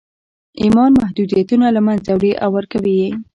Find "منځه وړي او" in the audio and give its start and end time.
1.87-2.49